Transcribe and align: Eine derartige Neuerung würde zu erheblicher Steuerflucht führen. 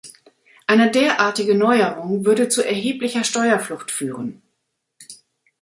Eine 0.65 0.89
derartige 0.89 1.53
Neuerung 1.53 2.25
würde 2.25 2.49
zu 2.49 2.63
erheblicher 2.65 3.23
Steuerflucht 3.23 3.91
führen. 3.91 4.41